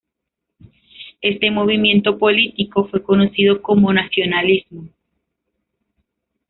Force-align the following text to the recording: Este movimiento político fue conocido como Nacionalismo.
Este 1.21 1.51
movimiento 1.51 2.17
político 2.17 2.87
fue 2.87 3.03
conocido 3.03 3.61
como 3.61 3.93
Nacionalismo. 3.93 4.89